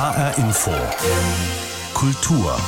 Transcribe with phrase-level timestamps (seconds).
[0.00, 0.70] HR Info.
[1.92, 2.58] Kultur.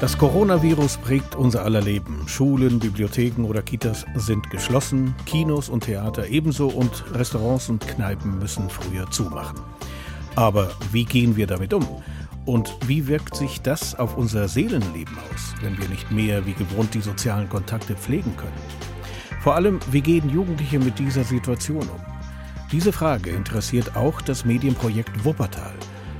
[0.00, 2.26] Das Coronavirus prägt unser aller Leben.
[2.26, 8.70] Schulen, Bibliotheken oder Kitas sind geschlossen, Kinos und Theater ebenso und Restaurants und Kneipen müssen
[8.70, 9.60] früher zumachen.
[10.36, 11.86] Aber wie gehen wir damit um?
[12.46, 16.94] Und wie wirkt sich das auf unser Seelenleben aus, wenn wir nicht mehr wie gewohnt
[16.94, 18.62] die sozialen Kontakte pflegen können?
[19.42, 22.00] Vor allem, wie gehen Jugendliche mit dieser Situation um?
[22.72, 25.74] Diese Frage interessiert auch das Medienprojekt Wuppertal.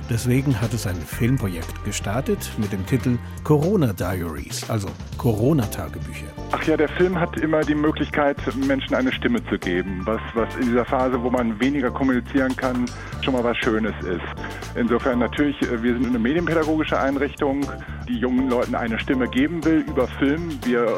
[0.09, 4.87] Deswegen hat es ein Filmprojekt gestartet mit dem Titel Corona Diaries, also
[5.19, 6.25] Corona-Tagebücher.
[6.51, 10.55] Ach ja, der Film hat immer die Möglichkeit, Menschen eine Stimme zu geben, was, was
[10.55, 12.85] in dieser Phase, wo man weniger kommunizieren kann,
[13.21, 14.23] schon mal was Schönes ist.
[14.75, 17.61] Insofern natürlich, äh, wir sind eine medienpädagogische Einrichtung,
[18.07, 20.57] die jungen Leuten eine Stimme geben will über Film.
[20.63, 20.89] Wir äh,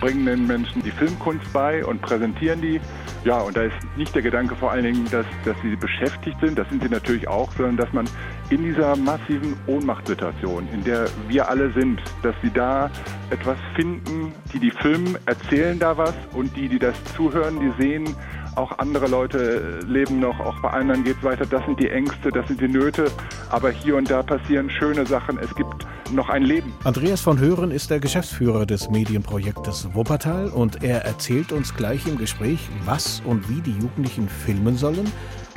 [0.00, 2.80] bringen den Menschen die Filmkunst bei und präsentieren die.
[3.24, 6.56] Ja, und da ist nicht der Gedanke vor allen Dingen, dass, dass sie beschäftigt sind,
[6.56, 8.06] das sind sie natürlich auch, sondern dass man
[8.50, 12.90] in dieser massiven Ohnmachtssituation, in der wir alle sind, dass sie da
[13.30, 18.14] etwas finden, die die filmen, erzählen da was und die, die das zuhören, die sehen,
[18.56, 21.44] auch andere Leute leben noch, auch bei anderen geht es weiter.
[21.46, 23.10] Das sind die Ängste, das sind die Nöte,
[23.50, 25.38] aber hier und da passieren schöne Sachen.
[25.38, 26.72] Es gibt noch ein Leben.
[26.84, 32.18] Andreas von Hören ist der Geschäftsführer des Medienprojektes Wuppertal und er erzählt uns gleich im
[32.18, 35.10] Gespräch, was und wie die Jugendlichen filmen sollen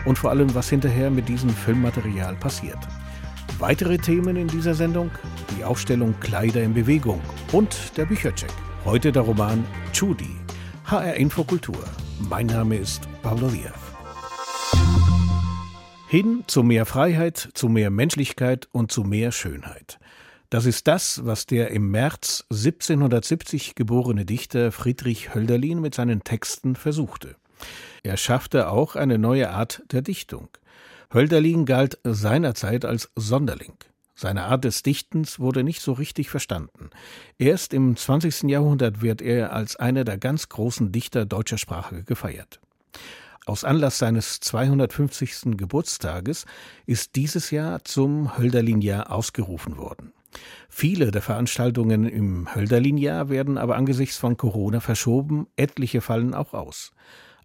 [0.07, 2.79] und vor allem, was hinterher mit diesem Filmmaterial passiert.
[3.59, 5.11] Weitere Themen in dieser Sendung?
[5.57, 8.53] Die Ausstellung Kleider in Bewegung und der Büchercheck.
[8.85, 10.37] Heute der Roman Judy.
[10.85, 11.83] HR Infokultur.
[12.29, 13.73] Mein Name ist Pablo Diaz.
[16.07, 19.99] Hin zu mehr Freiheit, zu mehr Menschlichkeit und zu mehr Schönheit.
[20.49, 26.77] Das ist das, was der im März 1770 geborene Dichter Friedrich Hölderlin mit seinen Texten
[26.77, 27.35] versuchte.
[28.03, 30.49] Er schaffte auch eine neue Art der Dichtung.
[31.13, 33.73] Hölderlin galt seinerzeit als Sonderling.
[34.15, 36.89] Seine Art des Dichtens wurde nicht so richtig verstanden.
[37.37, 38.43] Erst im 20.
[38.49, 42.59] Jahrhundert wird er als einer der ganz großen Dichter deutscher Sprache gefeiert.
[43.45, 45.55] Aus Anlass seines 250.
[45.55, 46.45] Geburtstages
[46.85, 50.13] ist dieses Jahr zum Hölderlin-Jahr ausgerufen worden.
[50.67, 56.91] Viele der Veranstaltungen im Hölderlin-Jahr werden aber angesichts von Corona verschoben, etliche fallen auch aus.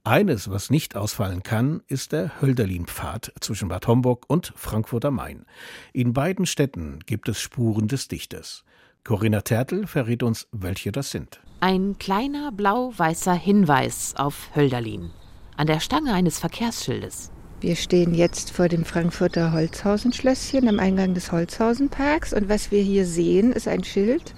[0.05, 5.47] Eines, was nicht ausfallen kann, ist der Hölderlin-Pfad zwischen Bad Homburg und Frankfurt am Main.
[5.93, 8.65] In beiden Städten gibt es Spuren des Dichters.
[9.05, 11.41] Corinna Tertel verrät uns, welche das sind.
[11.61, 15.12] Ein kleiner blau-weißer Hinweis auf Hölderlin.
[15.57, 17.31] An der Stange eines Verkehrsschildes.
[17.61, 23.07] Wir stehen jetzt vor dem Frankfurter Holzhausenschlösschen am Eingang des Holzhausenparks und was wir hier
[23.07, 24.35] sehen, ist ein Schild,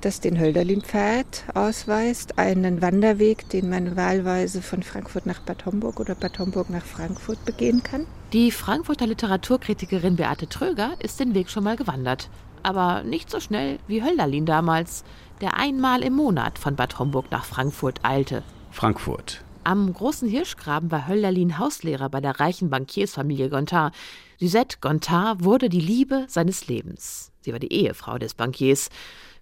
[0.00, 6.14] das den Hölderlin-Pfad ausweist, einen Wanderweg, den man wahlweise von Frankfurt nach Bad Homburg oder
[6.14, 8.06] Bad Homburg nach Frankfurt begehen kann.
[8.32, 12.28] Die Frankfurter Literaturkritikerin Beate Tröger ist den Weg schon mal gewandert.
[12.62, 15.04] Aber nicht so schnell wie Hölderlin damals,
[15.40, 18.42] der einmal im Monat von Bad Homburg nach Frankfurt eilte.
[18.70, 19.42] Frankfurt.
[19.64, 23.94] Am großen Hirschgraben war Hölderlin Hauslehrer bei der reichen Bankiersfamilie Gontard.
[24.40, 27.32] Suzette Gontard wurde die Liebe seines Lebens.
[27.40, 28.88] Sie war die Ehefrau des Bankiers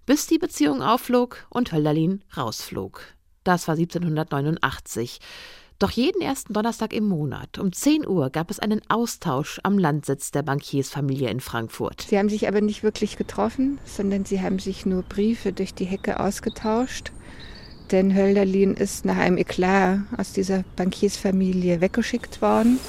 [0.07, 3.01] bis die Beziehung aufflog und Hölderlin rausflog.
[3.43, 5.19] Das war 1789.
[5.79, 10.31] Doch jeden ersten Donnerstag im Monat um 10 Uhr gab es einen Austausch am Landsitz
[10.31, 12.07] der Bankiersfamilie in Frankfurt.
[12.09, 15.85] Sie haben sich aber nicht wirklich getroffen, sondern sie haben sich nur Briefe durch die
[15.85, 17.11] Hecke ausgetauscht.
[17.91, 22.79] Denn Hölderlin ist nach einem Eklat aus dieser Bankiersfamilie weggeschickt worden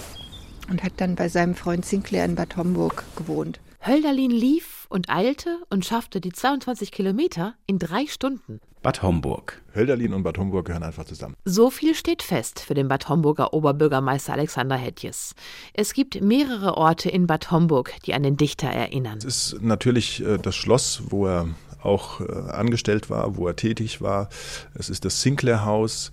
[0.71, 3.61] und hat dann bei seinem Freund Sinclair in Bad Homburg gewohnt.
[3.85, 8.61] Hölderlin lief und eilte und schaffte die 22 Kilometer in drei Stunden.
[8.83, 9.61] Bad Homburg.
[9.75, 11.35] Hölderlin und Bad Homburg gehören einfach zusammen.
[11.45, 15.35] So viel steht fest für den Bad Homburger Oberbürgermeister Alexander Hetjes.
[15.75, 19.19] Es gibt mehrere Orte in Bad Homburg, die an den Dichter erinnern.
[19.19, 21.49] Es ist natürlich äh, das Schloss, wo er
[21.83, 24.29] auch äh, angestellt war, wo er tätig war.
[24.75, 26.13] Es ist das Sinclair Haus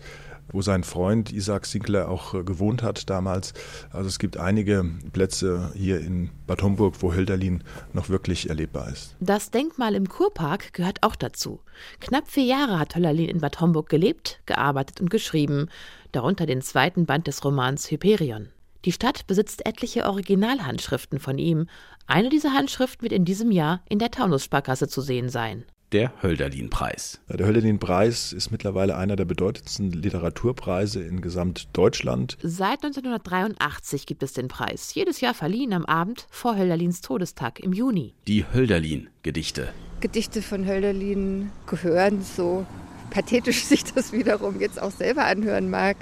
[0.51, 3.53] wo sein Freund Isaac Sinclair auch äh, gewohnt hat damals.
[3.91, 7.63] Also es gibt einige Plätze hier in Bad Homburg, wo Hölderlin
[7.93, 9.15] noch wirklich erlebbar ist.
[9.19, 11.59] Das Denkmal im Kurpark gehört auch dazu.
[11.99, 15.67] Knapp vier Jahre hat Hölderlin in Bad Homburg gelebt, gearbeitet und geschrieben,
[16.11, 18.49] darunter den zweiten Band des Romans Hyperion.
[18.85, 21.67] Die Stadt besitzt etliche Originalhandschriften von ihm.
[22.05, 25.65] Eine dieser Handschriften wird in diesem Jahr in der Taunussparkasse zu sehen sein
[25.95, 27.21] der Hölderlin-Preis.
[27.29, 32.37] Der Hölderlin-Preis ist mittlerweile einer der bedeutendsten Literaturpreise in Gesamtdeutschland.
[32.43, 37.71] Seit 1983 gibt es den Preis, jedes Jahr verliehen am Abend vor Hölderlins Todestag im
[37.71, 38.13] Juni.
[38.27, 39.69] Die Hölderlin-Gedichte.
[40.01, 42.65] Gedichte von Hölderlin gehören, so
[43.09, 45.95] pathetisch sich das wiederum jetzt auch selber anhören mag,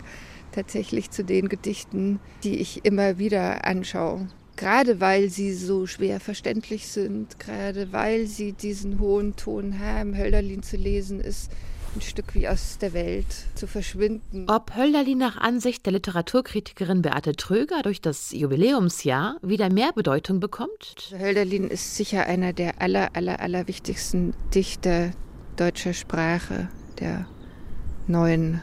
[0.54, 4.28] tatsächlich zu den Gedichten, die ich immer wieder anschaue
[4.64, 10.64] gerade weil sie so schwer verständlich sind, gerade weil sie diesen hohen Ton haben, Hölderlin
[10.64, 11.52] zu lesen ist
[11.96, 14.46] ein Stück wie aus der Welt zu verschwinden.
[14.50, 21.12] Ob Hölderlin nach Ansicht der Literaturkritikerin Beate Tröger durch das Jubiläumsjahr wieder mehr Bedeutung bekommt?
[21.12, 25.12] Hölderlin ist sicher einer der aller, aller, aller wichtigsten Dichter
[25.58, 26.70] deutscher Sprache,
[27.00, 27.28] der
[28.08, 28.62] neuen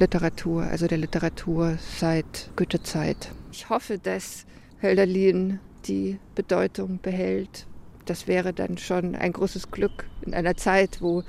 [0.00, 3.30] Literatur, also der Literatur seit Goethezeit.
[3.52, 4.44] Ich hoffe, dass
[4.82, 7.66] Hölderlin die Bedeutung behält.
[8.04, 11.24] Das wäre dann schon ein großes Glück in einer Zeit, wo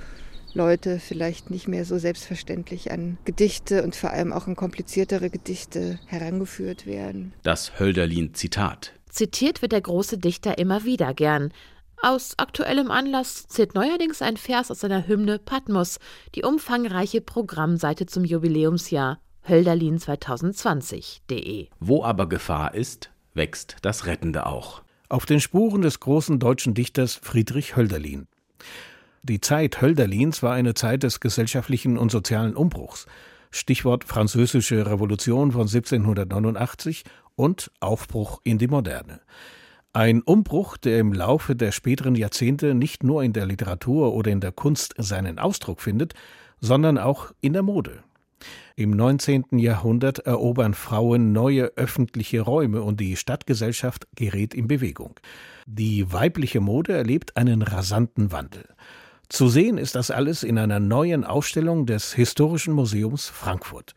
[0.54, 5.98] Leute vielleicht nicht mehr so selbstverständlich an Gedichte und vor allem auch an kompliziertere Gedichte
[6.06, 7.32] herangeführt werden.
[7.42, 8.92] Das Hölderlin-Zitat.
[9.08, 11.52] Zitiert wird der große Dichter immer wieder gern.
[12.00, 15.98] Aus aktuellem Anlass zählt neuerdings ein Vers aus seiner Hymne Patmos,
[16.34, 19.18] die umfangreiche Programmseite zum Jubiläumsjahr
[19.48, 21.68] Hölderlin 2020.de.
[21.80, 24.82] Wo aber Gefahr ist, wächst das Rettende auch.
[25.08, 28.26] Auf den Spuren des großen deutschen Dichters Friedrich Hölderlin.
[29.22, 33.06] Die Zeit Hölderlins war eine Zeit des gesellschaftlichen und sozialen Umbruchs.
[33.50, 37.04] Stichwort Französische Revolution von 1789
[37.34, 39.20] und Aufbruch in die Moderne.
[39.94, 44.40] Ein Umbruch, der im Laufe der späteren Jahrzehnte nicht nur in der Literatur oder in
[44.40, 46.12] der Kunst seinen Ausdruck findet,
[46.60, 48.02] sondern auch in der Mode.
[48.76, 49.58] Im 19.
[49.58, 55.18] Jahrhundert erobern Frauen neue öffentliche Räume und die Stadtgesellschaft gerät in Bewegung.
[55.66, 58.64] Die weibliche Mode erlebt einen rasanten Wandel.
[59.28, 63.94] Zu sehen ist das alles in einer neuen Ausstellung des Historischen Museums Frankfurt.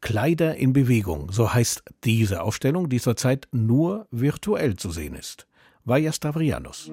[0.00, 5.46] Kleider in Bewegung, so heißt diese Ausstellung, die zurzeit nur virtuell zu sehen ist.
[5.84, 6.90] Vaja Stavrianos.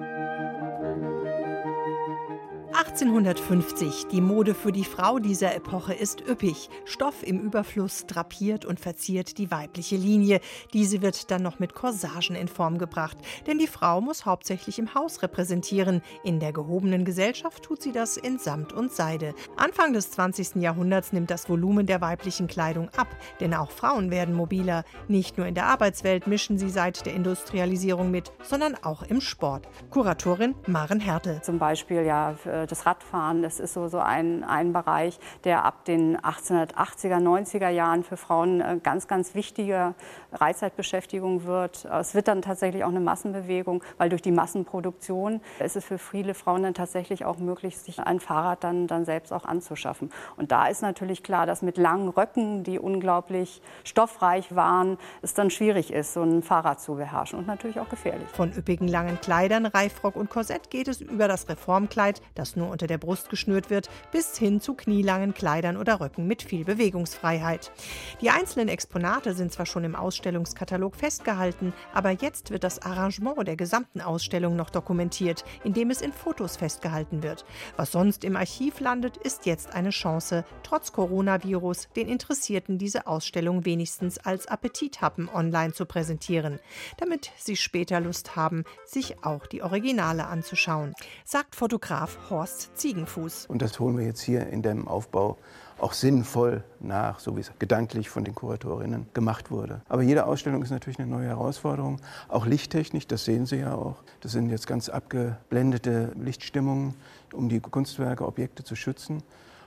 [2.74, 4.06] 1850.
[4.06, 6.70] Die Mode für die Frau dieser Epoche ist üppig.
[6.84, 10.40] Stoff im Überfluss drapiert und verziert die weibliche Linie.
[10.72, 13.18] Diese wird dann noch mit Corsagen in Form gebracht.
[13.46, 16.02] Denn die Frau muss hauptsächlich im Haus repräsentieren.
[16.24, 19.34] In der gehobenen Gesellschaft tut sie das in Samt und Seide.
[19.56, 20.56] Anfang des 20.
[20.56, 23.08] Jahrhunderts nimmt das Volumen der weiblichen Kleidung ab.
[23.40, 24.84] Denn auch Frauen werden mobiler.
[25.08, 29.68] Nicht nur in der Arbeitswelt mischen sie seit der Industrialisierung mit, sondern auch im Sport.
[29.90, 31.40] Kuratorin Maren Härte.
[31.42, 32.34] Zum Beispiel ja
[32.66, 33.42] das Radfahren.
[33.42, 38.60] Das ist so, so ein, ein Bereich, der ab den 1880er, 90er Jahren für Frauen
[38.60, 39.94] äh, ganz, ganz wichtige
[40.32, 41.84] Freizeitbeschäftigung wird.
[41.84, 46.34] Es wird dann tatsächlich auch eine Massenbewegung, weil durch die Massenproduktion ist es für viele
[46.34, 50.10] Frauen dann tatsächlich auch möglich, sich ein Fahrrad dann, dann selbst auch anzuschaffen.
[50.36, 55.50] Und da ist natürlich klar, dass mit langen Röcken, die unglaublich stoffreich waren, es dann
[55.50, 58.28] schwierig ist, so ein Fahrrad zu beherrschen und natürlich auch gefährlich.
[58.28, 62.86] Von üppigen langen Kleidern, Reifrock und Korsett geht es über das Reformkleid, das nur unter
[62.86, 67.72] der Brust geschnürt wird, bis hin zu knielangen Kleidern oder Röcken mit viel Bewegungsfreiheit.
[68.20, 73.56] Die einzelnen Exponate sind zwar schon im Ausstellungskatalog festgehalten, aber jetzt wird das Arrangement der
[73.56, 77.44] gesamten Ausstellung noch dokumentiert, indem es in Fotos festgehalten wird.
[77.76, 83.64] Was sonst im Archiv landet, ist jetzt eine Chance, trotz Coronavirus den Interessierten diese Ausstellung
[83.64, 86.58] wenigstens als Appetithappen online zu präsentieren,
[86.98, 90.94] damit sie später Lust haben, sich auch die Originale anzuschauen,
[91.24, 92.41] sagt Fotograf Horst
[92.74, 93.46] Ziegenfuß.
[93.46, 95.38] Und das holen wir jetzt hier in dem Aufbau
[95.78, 99.80] auch sinnvoll nach, so wie es gedanklich von den Kuratorinnen gemacht wurde.
[99.88, 102.00] Aber jede Ausstellung ist natürlich eine neue Herausforderung.
[102.28, 103.96] Auch Lichttechnik, das sehen Sie ja auch.
[104.20, 106.94] Das sind jetzt ganz abgeblendete Lichtstimmungen,
[107.32, 109.22] um die Kunstwerke, Objekte zu schützen.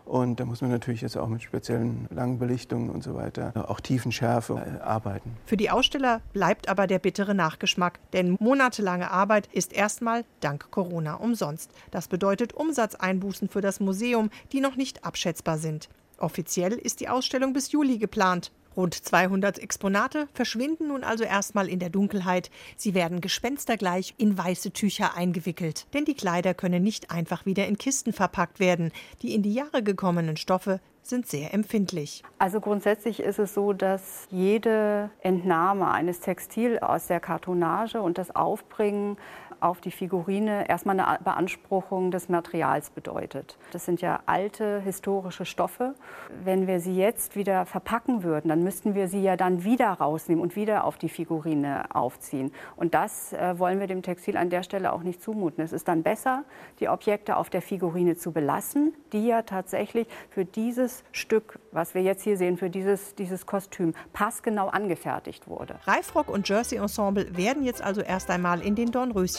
[0.06, 4.54] Und da muss man natürlich jetzt auch mit speziellen Langbelichtungen und so weiter, auch Tiefenschärfe
[4.54, 5.36] äh, arbeiten.
[5.46, 11.16] Für die Aussteller bleibt aber der bittere Nachgeschmack, denn monatelange Arbeit ist erstmal dank Corona
[11.16, 11.72] umsonst.
[11.90, 15.90] Das bedeutet Umsatzeinbußen für das Museum, die noch nicht abschätzbar sind.
[16.18, 18.52] Offiziell ist die Ausstellung bis Juli geplant.
[18.76, 22.50] Rund 200 Exponate verschwinden nun also erstmal in der Dunkelheit.
[22.76, 25.88] Sie werden gespenstergleich in weiße Tücher eingewickelt.
[25.94, 28.92] Denn die Kleider können nicht einfach wieder in Kisten verpackt werden.
[29.22, 32.24] Die in die Jahre gekommenen Stoffe sind sehr empfindlich.
[32.40, 38.36] Also grundsätzlich ist es so, dass jede Entnahme eines Textil aus der Kartonage und das
[38.36, 39.18] Aufbringen
[39.60, 43.58] auf die Figurine erstmal eine Beanspruchung des Materials bedeutet.
[43.72, 45.96] Das sind ja alte historische Stoffe.
[46.44, 50.42] Wenn wir sie jetzt wieder verpacken würden, dann müssten wir sie ja dann wieder rausnehmen
[50.42, 52.52] und wieder auf die Figurine aufziehen.
[52.76, 55.64] Und das äh, wollen wir dem Textil an der Stelle auch nicht zumuten.
[55.64, 56.44] Es ist dann besser,
[56.80, 62.02] die Objekte auf der Figurine zu belassen, die ja tatsächlich für dieses Stück, was wir
[62.02, 65.76] jetzt hier sehen, für dieses, dieses Kostüm passgenau angefertigt wurde.
[65.86, 68.92] Reifrock und Jersey Ensemble werden jetzt also erst einmal in den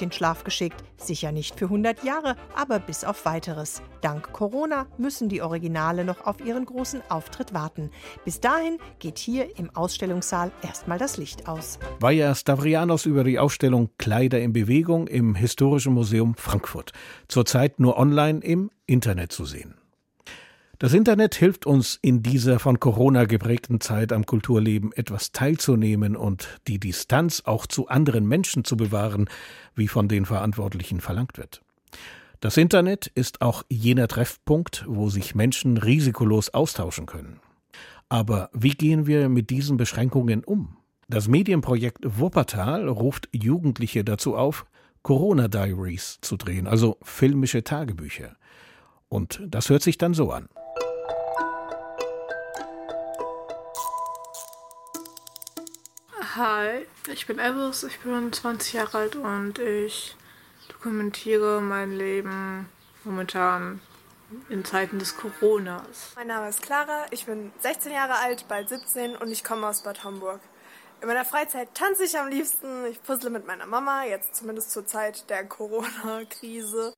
[0.06, 0.84] Dornröschenschlaf geschickt.
[0.96, 3.82] Sicher nicht für 100 Jahre, aber bis auf weiteres.
[4.00, 7.90] Dank Corona müssen die Originale noch auf ihren großen Auftritt warten.
[8.24, 11.78] Bis dahin geht hier im Ausstellungssaal erstmal das Licht aus.
[12.00, 16.92] Weyer Stavrianos über die Ausstellung Kleider in Bewegung im Historischen Museum Frankfurt.
[17.28, 19.74] Zurzeit nur online im Internet zu sehen.
[20.78, 26.60] Das Internet hilft uns in dieser von Corona geprägten Zeit am Kulturleben etwas teilzunehmen und
[26.68, 29.30] die Distanz auch zu anderen Menschen zu bewahren,
[29.74, 31.62] wie von den Verantwortlichen verlangt wird.
[32.40, 37.40] Das Internet ist auch jener Treffpunkt, wo sich Menschen risikolos austauschen können.
[38.10, 40.76] Aber wie gehen wir mit diesen Beschränkungen um?
[41.08, 44.66] Das Medienprojekt Wuppertal ruft Jugendliche dazu auf,
[45.02, 48.36] Corona Diaries zu drehen, also filmische Tagebücher.
[49.08, 50.48] Und das hört sich dann so an.
[56.36, 60.14] Hi, ich bin Elvis, ich bin 20 Jahre alt und ich
[60.68, 62.68] dokumentiere mein Leben
[63.04, 63.80] momentan
[64.50, 66.12] in Zeiten des Coronas.
[66.14, 69.80] Mein Name ist Clara, ich bin 16 Jahre alt, bald 17 und ich komme aus
[69.80, 70.40] Bad Homburg.
[71.00, 74.84] In meiner Freizeit tanze ich am liebsten, ich puzzle mit meiner Mama, jetzt zumindest zur
[74.84, 76.92] Zeit der Corona-Krise.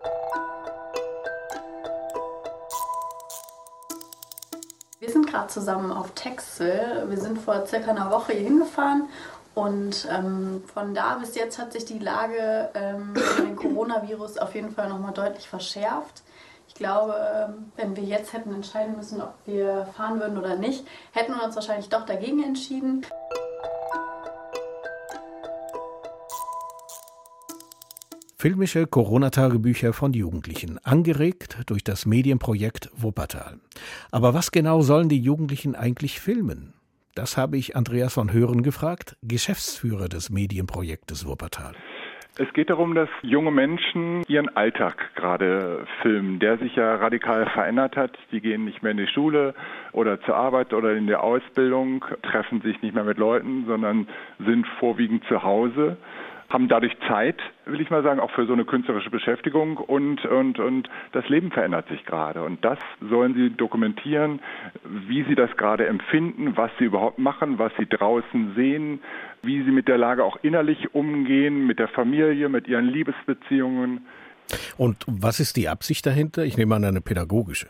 [5.00, 7.04] Wir sind gerade zusammen auf Texel.
[7.08, 9.08] Wir sind vor circa einer Woche hier hingefahren
[9.54, 14.72] und ähm, von da bis jetzt hat sich die Lage ähm, dem Coronavirus auf jeden
[14.72, 16.22] Fall nochmal deutlich verschärft.
[16.66, 20.84] Ich glaube, ähm, wenn wir jetzt hätten entscheiden müssen, ob wir fahren würden oder nicht,
[21.12, 23.06] hätten wir uns wahrscheinlich doch dagegen entschieden.
[28.40, 33.58] Filmische Corona-Tagebücher von Jugendlichen, angeregt durch das Medienprojekt Wuppertal.
[34.12, 36.72] Aber was genau sollen die Jugendlichen eigentlich filmen?
[37.16, 41.72] Das habe ich Andreas von Hören gefragt, Geschäftsführer des Medienprojektes Wuppertal.
[42.38, 47.96] Es geht darum, dass junge Menschen ihren Alltag gerade filmen, der sich ja radikal verändert
[47.96, 48.16] hat.
[48.30, 49.52] Die gehen nicht mehr in die Schule
[49.90, 54.06] oder zur Arbeit oder in der Ausbildung, treffen sich nicht mehr mit Leuten, sondern
[54.38, 55.96] sind vorwiegend zu Hause
[56.48, 57.36] haben dadurch Zeit,
[57.66, 61.50] will ich mal sagen, auch für so eine künstlerische Beschäftigung und, und, und das Leben
[61.50, 62.42] verändert sich gerade.
[62.42, 64.40] Und das sollen sie dokumentieren,
[65.06, 69.00] wie sie das gerade empfinden, was sie überhaupt machen, was sie draußen sehen,
[69.42, 74.06] wie sie mit der Lage auch innerlich umgehen, mit der Familie, mit ihren Liebesbeziehungen.
[74.78, 76.44] Und was ist die Absicht dahinter?
[76.44, 77.68] Ich nehme an, eine pädagogische.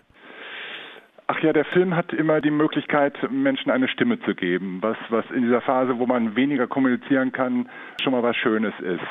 [1.30, 5.26] Ach ja, der Film hat immer die Möglichkeit, Menschen eine Stimme zu geben, was, was
[5.30, 7.68] in dieser Phase, wo man weniger kommunizieren kann,
[8.02, 9.02] schon mal was Schönes ist.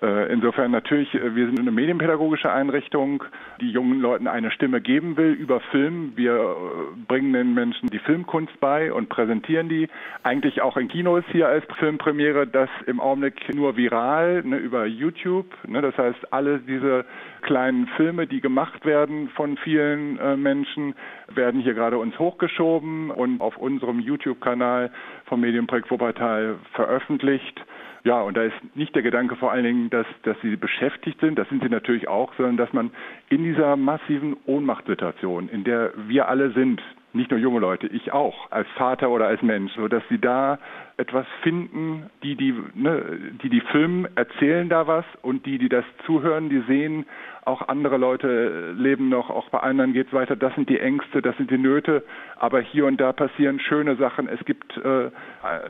[0.00, 3.24] Äh, insofern natürlich, äh, wir sind eine medienpädagogische Einrichtung,
[3.60, 6.12] die jungen Leuten eine Stimme geben will über Film.
[6.14, 9.88] Wir äh, bringen den Menschen die Filmkunst bei und präsentieren die.
[10.22, 15.46] Eigentlich auch in Kinos hier als Filmpremiere, das im Augenblick nur viral ne, über YouTube.
[15.66, 17.04] Ne, das heißt, alle diese
[17.42, 20.94] kleinen Filme, die gemacht werden von vielen äh, Menschen,
[21.34, 24.92] werden hier gerade uns hochgeschoben und auf unserem YouTube-Kanal
[25.24, 27.64] vom Medienprojekt Wuppertal veröffentlicht.
[28.08, 31.38] Ja, und da ist nicht der Gedanke vor allen Dingen, dass, dass sie beschäftigt sind,
[31.38, 32.90] das sind sie natürlich auch, sondern dass man
[33.28, 36.80] in dieser massiven Ohnmachtssituation, in der wir alle sind,
[37.12, 40.58] nicht nur junge Leute, ich auch, als Vater oder als Mensch, so dass sie da
[40.96, 43.02] etwas finden, die die, ne,
[43.42, 47.04] die die filmen, erzählen da was und die, die das zuhören, die sehen,
[47.48, 50.36] auch andere Leute leben noch, auch bei anderen geht es weiter.
[50.36, 52.04] Das sind die Ängste, das sind die Nöte,
[52.36, 54.28] aber hier und da passieren schöne Sachen.
[54.28, 55.10] Es gibt äh,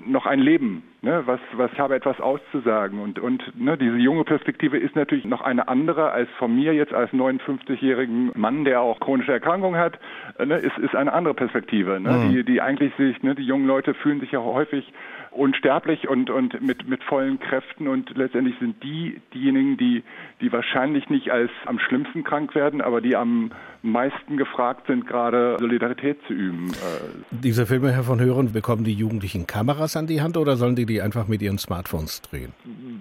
[0.06, 4.24] noch ein Leben, ne, was, was ich habe etwas auszusagen und und ne, diese junge
[4.24, 9.00] Perspektive ist natürlich noch eine andere als von mir jetzt als 59-jährigen Mann, der auch
[9.00, 9.98] chronische Erkrankungen hat,
[10.38, 12.32] äh, ne, ist ist eine andere Perspektive, ne, mhm.
[12.32, 14.92] die die eigentlich sich, ne, die jungen Leute fühlen sich ja häufig
[15.38, 20.02] unsterblich und, und mit, mit vollen Kräften und letztendlich sind die diejenigen, die,
[20.40, 23.52] die wahrscheinlich nicht als am schlimmsten krank werden, aber die am
[23.82, 26.70] meisten gefragt sind, gerade Solidarität zu üben.
[26.70, 27.22] Äh.
[27.30, 30.86] Diese Filme, Herr von Hören, bekommen die Jugendlichen Kameras an die Hand oder sollen die
[30.86, 32.52] die einfach mit ihren Smartphones drehen?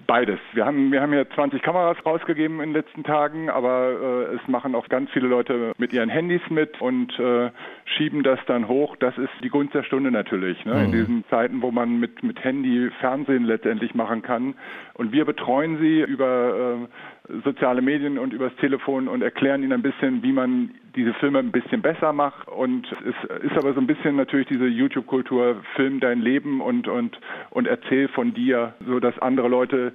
[0.06, 0.38] Beides.
[0.52, 4.48] Wir haben, wir haben ja 20 Kameras rausgegeben in den letzten Tagen, aber äh, es
[4.48, 7.50] machen auch ganz viele Leute mit ihren Handys mit und äh,
[7.84, 8.96] schieben das dann hoch.
[8.96, 10.64] Das ist die Gunst der Stunde natürlich.
[10.64, 10.74] Ne?
[10.74, 10.84] Mhm.
[10.84, 14.54] In diesen Zeiten, wo man mit, mit Handy Fernsehen letztendlich machen kann.
[14.94, 16.86] Und wir betreuen sie über
[17.28, 21.40] äh, soziale Medien und übers Telefon und erklären ihnen ein bisschen, wie man diese Filme
[21.40, 22.46] ein bisschen besser macht.
[22.48, 27.18] Und es ist aber so ein bisschen natürlich diese YouTube-Kultur, film dein Leben und, und,
[27.50, 29.92] und erzähl von dir, so dass andere Leute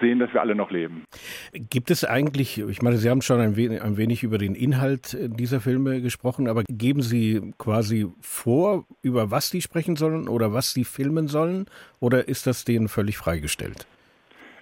[0.00, 1.04] sehen, dass wir alle noch leben.
[1.52, 5.16] Gibt es eigentlich, ich meine, Sie haben schon ein wenig, ein wenig über den Inhalt
[5.20, 10.72] dieser Filme gesprochen, aber geben Sie quasi vor, über was die sprechen sollen oder was
[10.72, 11.66] sie filmen sollen,
[12.00, 13.86] oder ist das denen völlig freigestellt?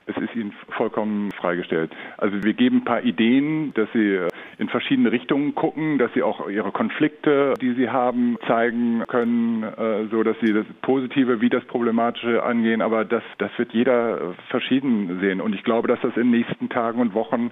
[0.06, 1.90] Es ist ihnen vollkommen freigestellt.
[2.18, 6.48] Also wir geben ein paar Ideen, dass sie in verschiedene Richtungen gucken, dass sie auch
[6.48, 11.64] ihre Konflikte, die sie haben, zeigen können, äh, so dass sie das Positive wie das
[11.64, 12.80] Problematische angehen.
[12.80, 15.40] Aber das, das wird jeder verschieden sehen.
[15.40, 17.50] Und ich glaube, dass das in den nächsten Tagen und Wochen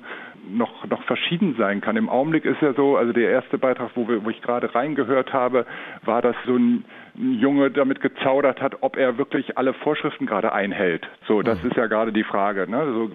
[0.51, 1.97] noch, noch verschieden sein kann.
[1.97, 5.33] Im Augenblick ist ja so, also der erste Beitrag, wo, wir, wo ich gerade reingehört
[5.33, 5.67] habe,
[6.05, 6.85] war das so ein
[7.17, 11.09] Junge damit gezaudert hat, ob er wirklich alle Vorschriften gerade einhält.
[11.27, 11.71] So, das mhm.
[11.71, 12.69] ist ja gerade die Frage.
[12.69, 12.85] Ne?
[12.93, 13.11] So,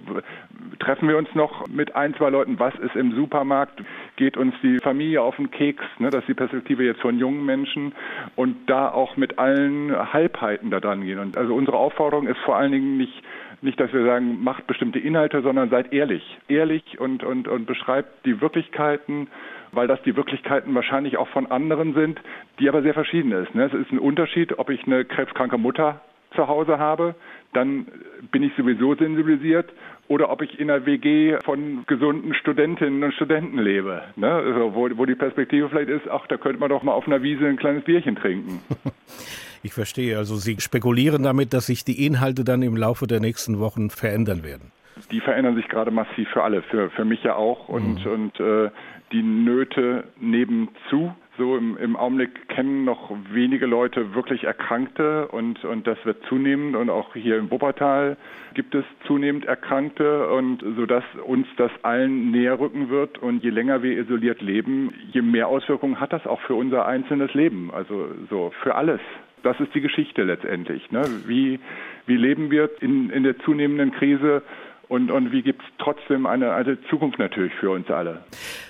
[0.79, 3.81] treffen wir uns noch mit ein, zwei Leuten, was ist im Supermarkt?
[4.15, 5.83] Geht uns die Familie auf den Keks?
[5.99, 6.09] Ne?
[6.09, 7.93] Das ist die Perspektive jetzt von jungen Menschen
[8.35, 11.19] und da auch mit allen Halbheiten da dran gehen.
[11.19, 13.21] Und also unsere Aufforderung ist vor allen Dingen nicht
[13.61, 16.23] nicht, dass wir sagen, macht bestimmte Inhalte, sondern seid ehrlich.
[16.47, 19.27] Ehrlich und, und, und beschreibt die Wirklichkeiten
[19.71, 22.19] weil das die Wirklichkeiten wahrscheinlich auch von anderen sind,
[22.59, 23.53] die aber sehr verschieden ist.
[23.53, 23.65] Ne?
[23.65, 26.01] Es ist ein Unterschied, ob ich eine krebskranke Mutter
[26.35, 27.15] zu Hause habe,
[27.53, 27.87] dann
[28.31, 29.71] bin ich sowieso sensibilisiert
[30.07, 34.31] oder ob ich in einer WG von gesunden Studentinnen und Studenten lebe, ne?
[34.31, 37.23] also wo, wo die Perspektive vielleicht ist, ach, da könnte man doch mal auf einer
[37.23, 38.61] Wiese ein kleines Bierchen trinken.
[39.63, 40.17] Ich verstehe.
[40.17, 44.43] Also Sie spekulieren damit, dass sich die Inhalte dann im Laufe der nächsten Wochen verändern
[44.43, 44.71] werden.
[45.11, 47.69] Die verändern sich gerade massiv für alle, für, für mich ja auch.
[47.69, 48.11] Und, mhm.
[48.11, 48.69] und äh,
[49.11, 51.13] die Nöte nebenzu.
[51.37, 56.75] So im, im Augenblick kennen noch wenige Leute wirklich Erkrankte und, und das wird zunehmend
[56.75, 58.17] und auch hier im Wuppertal
[58.55, 63.51] gibt es zunehmend Erkrankte und so dass uns das allen näher rücken wird und je
[63.51, 68.09] länger wir isoliert leben, je mehr Auswirkungen hat das auch für unser einzelnes Leben, also
[68.29, 68.99] so für alles.
[69.43, 70.91] Das ist die Geschichte letztendlich.
[70.91, 71.03] Ne?
[71.25, 71.59] Wie,
[72.05, 74.43] wie leben wir in, in der zunehmenden Krise
[74.89, 78.23] und, und wie gibt es trotzdem eine, eine Zukunft natürlich für uns alle.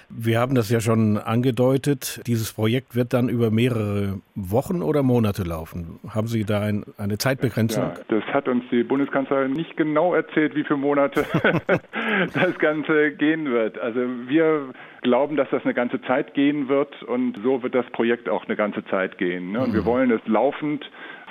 [0.10, 2.22] Wir haben das ja schon angedeutet.
[2.28, 6.00] Dieses Projekt wird dann über mehrere Wochen oder Monate laufen.
[6.10, 7.84] Haben Sie da ein, eine Zeitbegrenzung?
[7.84, 11.26] Ja, das hat uns die Bundeskanzlerin nicht genau erzählt, wie viele Monate
[12.34, 13.80] das Ganze gehen wird.
[13.80, 18.28] Also wir glauben, dass das eine ganze Zeit gehen wird und so wird das Projekt
[18.28, 19.54] auch eine ganze Zeit gehen.
[19.54, 19.62] Ne?
[19.62, 19.74] Und mhm.
[19.76, 20.84] wir wollen es laufend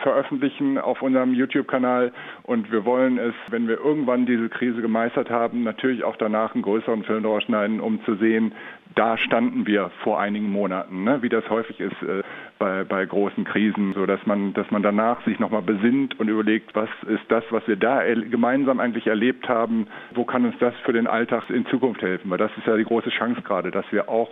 [0.03, 2.13] veröffentlichen auf unserem YouTube-Kanal.
[2.43, 6.63] Und wir wollen es, wenn wir irgendwann diese Krise gemeistert haben, natürlich auch danach einen
[6.63, 8.53] größeren Film draus schneiden, um zu sehen,
[8.95, 11.23] da standen wir vor einigen Monaten, ne?
[11.23, 12.23] wie das häufig ist äh,
[12.59, 16.75] bei, bei großen Krisen, so dass man, dass man danach sich nochmal besinnt und überlegt,
[16.75, 20.93] was ist das, was wir da gemeinsam eigentlich erlebt haben, wo kann uns das für
[20.93, 24.09] den Alltag in Zukunft helfen, weil das ist ja die große Chance gerade, dass wir
[24.09, 24.31] auch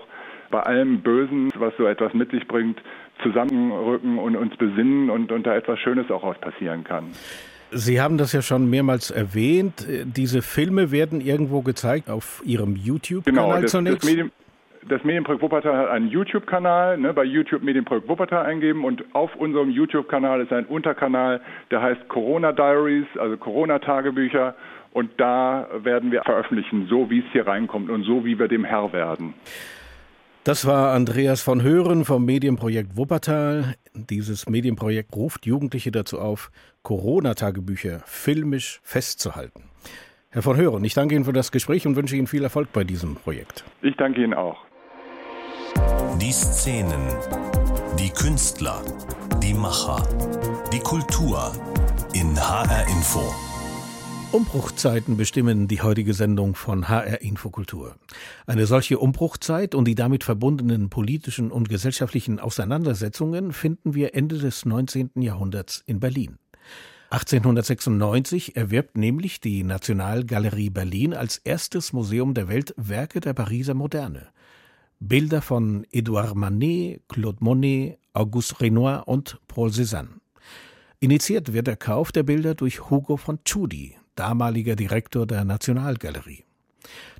[0.50, 2.80] bei allem Bösen, was so etwas mit sich bringt,
[3.22, 7.04] zusammenrücken und uns besinnen und, und da etwas Schönes auch aus passieren kann.
[7.70, 9.86] Sie haben das ja schon mehrmals erwähnt.
[10.04, 14.02] Diese Filme werden irgendwo gezeigt auf Ihrem YouTube-Kanal genau, das, zunächst.
[14.02, 14.30] Das Medium,
[14.88, 19.70] das Medienprojekt Wuppertal hat einen YouTube-Kanal, ne, bei YouTube Medienprojekt Wuppertal eingeben und auf unserem
[19.70, 24.54] YouTube-Kanal ist ein Unterkanal, der heißt Corona Diaries, also Corona-Tagebücher
[24.92, 28.64] und da werden wir veröffentlichen, so wie es hier reinkommt und so wie wir dem
[28.64, 29.34] Herr werden.
[30.46, 33.74] Das war Andreas von Hören vom Medienprojekt Wuppertal.
[33.94, 36.52] Dieses Medienprojekt ruft Jugendliche dazu auf,
[36.84, 39.64] Corona-Tagebücher filmisch festzuhalten.
[40.30, 42.84] Herr von Hören, ich danke Ihnen für das Gespräch und wünsche Ihnen viel Erfolg bei
[42.84, 43.64] diesem Projekt.
[43.82, 44.58] Ich danke Ihnen auch.
[46.20, 47.02] Die Szenen,
[47.98, 48.84] die Künstler,
[49.42, 50.00] die Macher,
[50.72, 51.50] die Kultur
[52.14, 53.34] in HR Info.
[54.36, 57.96] Umbruchzeiten bestimmen die heutige Sendung von HR Infokultur.
[58.46, 64.66] Eine solche Umbruchzeit und die damit verbundenen politischen und gesellschaftlichen Auseinandersetzungen finden wir Ende des
[64.66, 65.12] 19.
[65.22, 66.36] Jahrhunderts in Berlin.
[67.08, 74.26] 1896 erwirbt nämlich die Nationalgalerie Berlin als erstes Museum der Welt Werke der Pariser Moderne.
[75.00, 80.20] Bilder von Edouard Manet, Claude Monet, Auguste Renoir und Paul Cézanne.
[81.00, 86.44] Initiiert wird der Kauf der Bilder durch Hugo von Tschudi, damaliger Direktor der Nationalgalerie.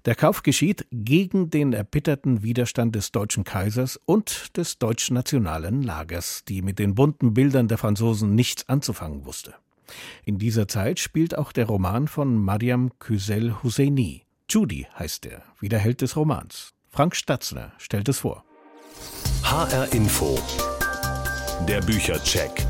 [0.04, 6.62] Der Kauf geschieht gegen den erbitterten Widerstand des deutschen Kaisers und des deutsch-nationalen Lagers, die
[6.62, 9.54] mit den bunten Bildern der Franzosen nichts anzufangen wusste.
[10.24, 14.24] In dieser Zeit spielt auch der Roman von Mariam Küsel Husseini.
[14.48, 16.70] Judy heißt er, wie der Held des Romans.
[16.88, 18.44] Frank Statzner stellt es vor.
[19.42, 20.38] HR Info.
[21.68, 22.66] Der Büchercheck.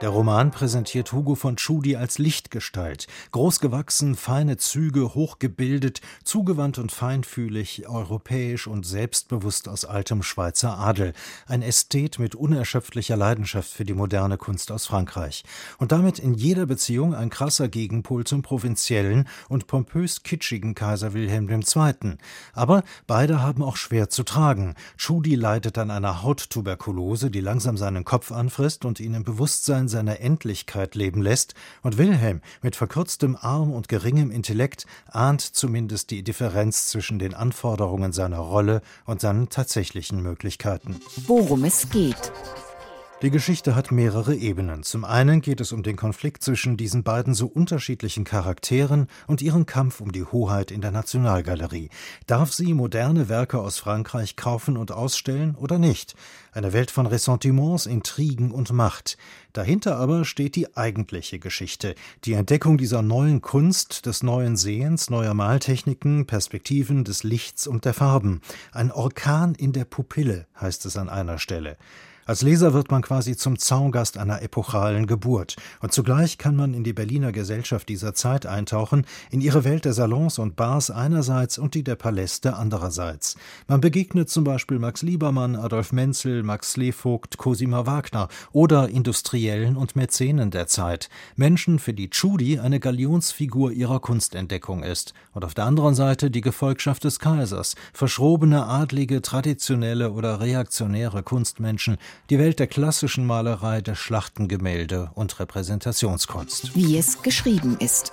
[0.00, 7.88] Der Roman präsentiert Hugo von Tschudi als Lichtgestalt, großgewachsen, feine Züge, hochgebildet, zugewandt und feinfühlig,
[7.88, 11.14] europäisch und selbstbewusst aus altem Schweizer Adel,
[11.48, 15.42] ein Ästhet mit unerschöpflicher Leidenschaft für die moderne Kunst aus Frankreich
[15.78, 21.50] und damit in jeder Beziehung ein krasser Gegenpol zum provinziellen und pompös kitschigen Kaiser Wilhelm
[21.50, 22.18] II.
[22.52, 24.76] Aber beide haben auch schwer zu tragen.
[24.96, 29.90] Tschudi leidet an einer Hauttuberkulose, die langsam seinen Kopf anfrisst und ihn im Bewusstsein in
[29.90, 36.22] seiner Endlichkeit leben lässt, und Wilhelm mit verkürztem Arm und geringem Intellekt ahnt zumindest die
[36.22, 41.00] Differenz zwischen den Anforderungen seiner Rolle und seinen tatsächlichen Möglichkeiten.
[41.26, 42.32] Worum es geht.
[43.20, 44.84] Die Geschichte hat mehrere Ebenen.
[44.84, 49.66] Zum einen geht es um den Konflikt zwischen diesen beiden so unterschiedlichen Charakteren und ihren
[49.66, 51.90] Kampf um die Hoheit in der Nationalgalerie.
[52.28, 56.14] Darf sie moderne Werke aus Frankreich kaufen und ausstellen oder nicht?
[56.52, 59.18] Eine Welt von Ressentiments, Intrigen und Macht.
[59.52, 65.34] Dahinter aber steht die eigentliche Geschichte, die Entdeckung dieser neuen Kunst, des neuen Sehens, neuer
[65.34, 68.42] Maltechniken, Perspektiven, des Lichts und der Farben.
[68.70, 71.76] Ein Orkan in der Pupille, heißt es an einer Stelle.
[72.28, 75.56] Als Leser wird man quasi zum Zaungast einer epochalen Geburt.
[75.80, 79.94] Und zugleich kann man in die Berliner Gesellschaft dieser Zeit eintauchen, in ihre Welt der
[79.94, 83.38] Salons und Bars einerseits und die der Paläste andererseits.
[83.66, 89.96] Man begegnet zum Beispiel Max Liebermann, Adolf Menzel, Max Slevogt, Cosima Wagner oder Industriellen und
[89.96, 91.08] Mäzenen der Zeit.
[91.34, 95.14] Menschen, für die Tschudi eine Galionsfigur ihrer Kunstentdeckung ist.
[95.32, 101.96] Und auf der anderen Seite die Gefolgschaft des Kaisers, verschrobene, adlige, traditionelle oder reaktionäre Kunstmenschen,
[102.30, 106.74] die Welt der klassischen Malerei, der Schlachtengemälde und Repräsentationskunst.
[106.74, 108.12] Wie es geschrieben ist.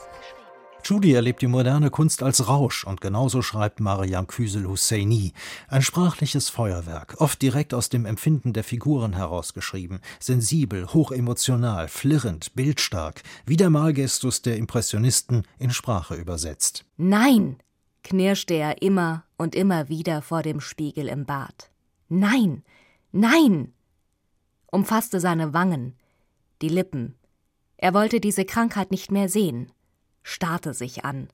[0.85, 5.33] Judy erlebt die moderne Kunst als Rausch und genauso schreibt Mariam Küsel Husseini.
[5.67, 13.23] Ein sprachliches Feuerwerk, oft direkt aus dem Empfinden der Figuren herausgeschrieben, sensibel, hochemotional, flirrend, bildstark,
[13.47, 16.85] wie der Malgestus der Impressionisten in Sprache übersetzt.
[16.97, 17.57] Nein,
[18.03, 21.71] knirschte er immer und immer wieder vor dem Spiegel im Bad.
[22.09, 22.61] Nein,
[23.11, 23.73] nein,
[24.75, 25.95] umfasste seine Wangen,
[26.61, 27.15] die Lippen.
[27.77, 29.71] Er wollte diese Krankheit nicht mehr sehen,
[30.21, 31.29] starrte sich an.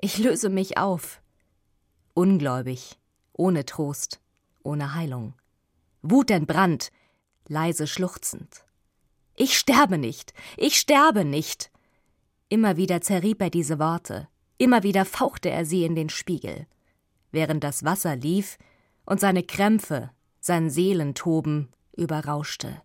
[0.00, 1.22] Ich löse mich auf.
[2.12, 2.98] Ungläubig,
[3.32, 4.20] ohne Trost,
[4.62, 5.32] ohne Heilung.
[6.02, 6.92] Wutentbrannt,
[7.48, 8.66] leise schluchzend.
[9.34, 11.70] Ich sterbe nicht, ich sterbe nicht.
[12.50, 14.28] Immer wieder zerrieb er diese Worte,
[14.58, 16.66] immer wieder fauchte er sie in den Spiegel.
[17.30, 18.58] Während das Wasser lief
[19.06, 22.80] und seine Krämpfe, sein Seelentoben überrauschte,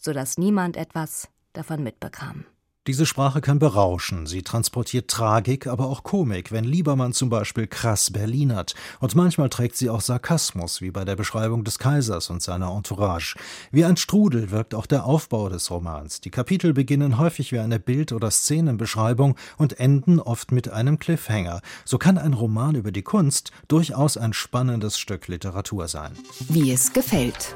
[0.00, 2.44] so dass niemand etwas davon mitbekam.
[2.86, 8.10] Diese Sprache kann berauschen, sie transportiert Tragik, aber auch Komik, wenn Liebermann zum Beispiel krass
[8.10, 8.74] Berlinert.
[9.00, 13.36] Und manchmal trägt sie auch Sarkasmus, wie bei der Beschreibung des Kaisers und seiner Entourage.
[13.70, 16.20] Wie ein Strudel wirkt auch der Aufbau des Romans.
[16.20, 21.62] Die Kapitel beginnen häufig wie eine Bild- oder Szenenbeschreibung und enden oft mit einem Cliffhanger.
[21.86, 26.12] So kann ein Roman über die Kunst durchaus ein spannendes Stück Literatur sein.
[26.50, 27.54] Wie es gefällt.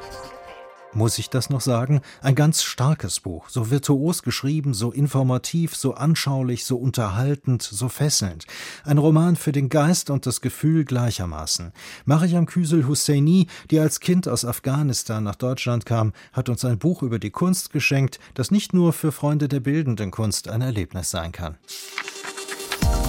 [0.94, 2.00] Muss ich das noch sagen?
[2.22, 8.46] Ein ganz starkes Buch, so virtuos geschrieben, so informativ, so anschaulich, so unterhaltend, so fesselnd.
[8.84, 11.72] Ein Roman für den Geist und das Gefühl gleichermaßen.
[12.06, 17.02] Mariam Küsel Husseini, die als Kind aus Afghanistan nach Deutschland kam, hat uns ein Buch
[17.02, 21.32] über die Kunst geschenkt, das nicht nur für Freunde der bildenden Kunst ein Erlebnis sein
[21.32, 21.58] kann.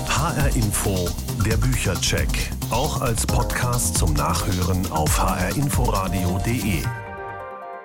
[0.07, 1.09] HR Info,
[1.45, 6.83] der Büchercheck, auch als Podcast zum Nachhören auf hrinforadio.de.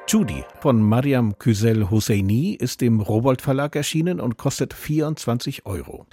[0.07, 6.07] Judy von Mariam Küsel Hosseini ist im Robold Verlag erschienen und kostet 24 Euro.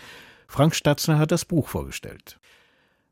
[0.48, 2.40] Frank Statzner hat das Buch vorgestellt.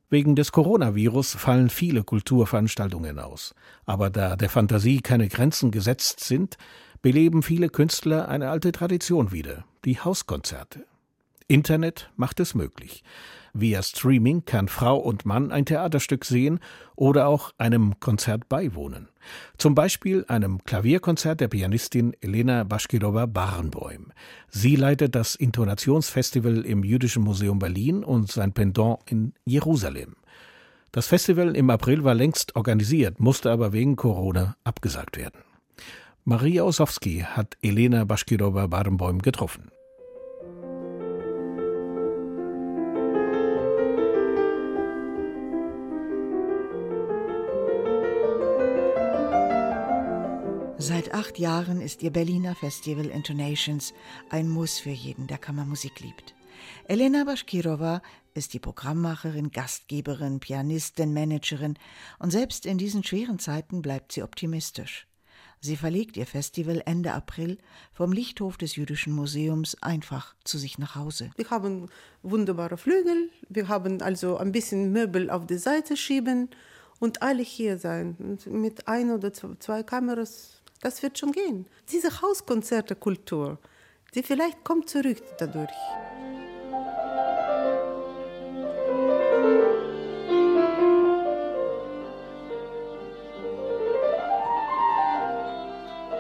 [0.10, 3.54] Wegen des Coronavirus fallen viele Kulturveranstaltungen aus.
[3.86, 6.58] Aber da der Fantasie keine Grenzen gesetzt sind,
[7.02, 10.86] beleben viele Künstler eine alte Tradition wieder, die Hauskonzerte.
[11.48, 13.04] Internet macht es möglich.
[13.54, 16.60] Via Streaming kann Frau und Mann ein Theaterstück sehen
[16.96, 19.10] oder auch einem Konzert beiwohnen.
[19.58, 24.12] Zum Beispiel einem Klavierkonzert der Pianistin Elena Baschkirova Barenboim.
[24.50, 30.16] Sie leitet das Intonationsfestival im Jüdischen Museum Berlin und sein Pendant in Jerusalem.
[30.92, 35.42] Das Festival im April war längst organisiert, musste aber wegen Corona abgesagt werden.
[36.24, 39.72] Maria Osowski hat Elena Baschkirova Barenboim getroffen.
[50.90, 53.94] Seit acht Jahren ist ihr Berliner Festival Intonations
[54.32, 56.34] ein Muss für jeden, der Kammermusik liebt.
[56.86, 58.02] Elena Baschkirova
[58.34, 61.78] ist die Programmmacherin, Gastgeberin, Pianistin, Managerin
[62.18, 65.06] und selbst in diesen schweren Zeiten bleibt sie optimistisch.
[65.62, 67.60] Sie verlegt ihr Festival Ende April
[67.94, 71.30] vom Lichthof des Jüdischen Museums einfach zu sich nach Hause.
[71.36, 71.90] Wir haben
[72.24, 76.50] wunderbare Flügel, wir haben also ein bisschen Möbel auf die Seite schieben
[77.00, 78.16] und alle hier sein.
[78.20, 81.68] Und mit ein oder zwei Kameras, das wird schon gehen.
[81.92, 83.60] Diese Hauskonzerte-Kultur,
[84.16, 85.70] die vielleicht kommt zurück dadurch.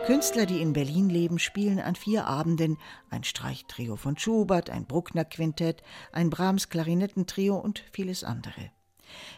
[0.10, 2.80] Künstler, die in Berlin leben, spielen an vier Abenden
[3.12, 8.72] ein Streichtrio von Schubert, ein Bruckner Quintett, ein Brahms Klarinettentrio und vieles andere.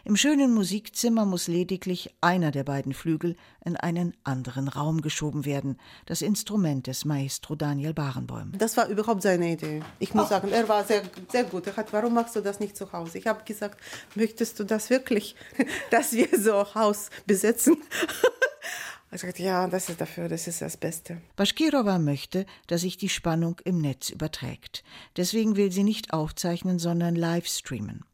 [0.04, 5.78] Im schönen Musikzimmer muss lediglich einer der beiden Flügel in einen anderen Raum geschoben werden,
[6.06, 8.52] das Instrument des Maestro Daniel Barenboim.
[8.58, 9.82] Das war überhaupt seine Idee.
[9.98, 10.28] Ich muss oh.
[10.28, 11.66] sagen, er war sehr, sehr gut.
[11.66, 13.18] Er hat, warum machst du das nicht zu Hause?
[13.18, 13.80] Ich habe gesagt,
[14.14, 15.36] möchtest du das wirklich,
[15.90, 17.76] dass wir so Haus besetzen?
[19.12, 21.20] Er sagt, ja, das ist dafür, das ist das Beste.
[21.36, 24.82] Baschkirova möchte, dass sich die Spannung im Netz überträgt.
[25.18, 28.06] Deswegen will sie nicht aufzeichnen, sondern live streamen.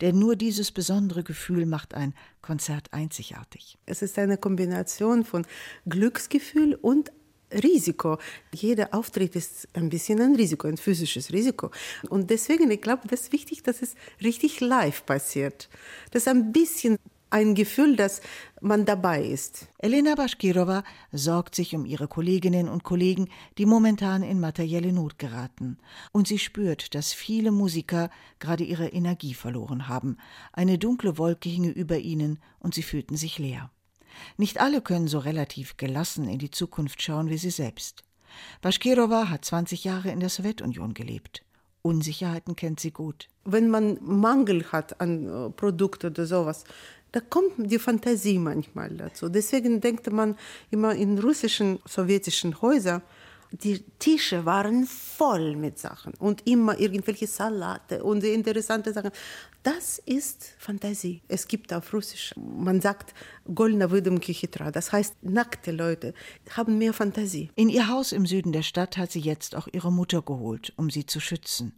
[0.00, 3.78] Denn nur dieses besondere Gefühl macht ein Konzert einzigartig.
[3.86, 5.46] Es ist eine Kombination von
[5.86, 7.10] Glücksgefühl und
[7.52, 8.18] Risiko.
[8.52, 11.70] Jeder Auftritt ist ein bisschen ein Risiko, ein physisches Risiko.
[12.08, 15.68] Und deswegen, ich glaube, das ist wichtig, dass es richtig live passiert.
[16.10, 16.98] Das ein bisschen
[17.30, 18.20] ein Gefühl, dass
[18.60, 19.68] man dabei ist.
[19.78, 25.78] Elena Baschkirova sorgt sich um ihre Kolleginnen und Kollegen, die momentan in materielle Not geraten.
[26.12, 30.18] Und sie spürt, dass viele Musiker gerade ihre Energie verloren haben.
[30.52, 33.70] Eine dunkle Wolke hinge über ihnen und sie fühlten sich leer.
[34.36, 38.02] Nicht alle können so relativ gelassen in die Zukunft schauen wie sie selbst.
[38.62, 41.42] Baschkirova hat 20 Jahre in der Sowjetunion gelebt.
[41.82, 43.28] Unsicherheiten kennt sie gut.
[43.44, 46.64] Wenn man Mangel hat an äh, Produkten oder sowas,
[47.15, 49.27] da kommt die Fantasie manchmal dazu.
[49.29, 50.37] Deswegen denkt man
[50.69, 53.01] immer in russischen, sowjetischen Häusern,
[53.51, 59.11] die Tische waren voll mit Sachen und immer irgendwelche Salate und interessante Sachen.
[59.61, 61.21] Das ist Fantasie.
[61.27, 63.13] Es gibt auf Russisch, man sagt
[63.53, 64.71] Golna Выдумки хитра.
[64.71, 66.13] Das heißt, nackte Leute
[66.51, 67.51] haben mehr Fantasie.
[67.55, 70.89] In ihr Haus im Süden der Stadt hat sie jetzt auch ihre Mutter geholt, um
[70.89, 71.73] sie zu schützen.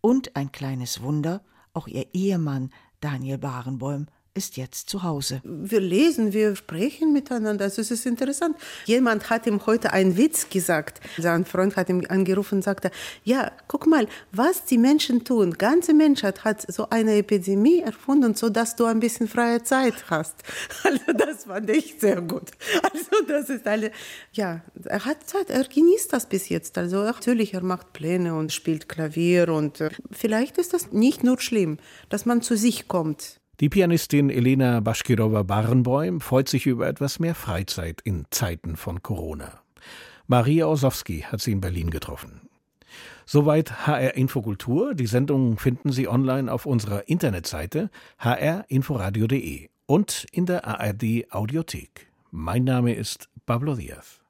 [0.00, 5.41] Und ein kleines Wunder, auch ihr Ehemann Daniel Barenbäum ist jetzt zu Hause.
[5.43, 7.65] Wir lesen, wir sprechen miteinander.
[7.65, 8.57] Also es ist interessant.
[8.85, 11.01] Jemand hat ihm heute einen Witz gesagt.
[11.17, 12.89] Sein Freund hat ihn angerufen und sagte,
[13.23, 15.53] ja, guck mal, was die Menschen tun.
[15.53, 20.35] Ganze Menschheit hat so eine Epidemie erfunden, so dass du ein bisschen freie Zeit hast.
[20.83, 22.51] Also das fand ich sehr gut.
[22.83, 23.91] Also das ist alle,
[24.33, 26.77] ja, er hat Zeit, er genießt das bis jetzt.
[26.77, 31.39] Also natürlich, er macht Pläne und spielt Klavier und äh, vielleicht ist das nicht nur
[31.39, 31.77] schlimm,
[32.09, 33.39] dass man zu sich kommt.
[33.59, 39.61] Die Pianistin Elena Baschkirova-Barenboim freut sich über etwas mehr Freizeit in Zeiten von Corona.
[40.25, 42.49] Maria Osowski hat sie in Berlin getroffen.
[43.25, 44.95] Soweit HR Infokultur.
[44.95, 47.89] Die Sendungen finden Sie online auf unserer Internetseite
[48.19, 52.07] hrinforadio.de und in der ARD Audiothek.
[52.31, 54.22] Mein Name ist Pablo Diaz.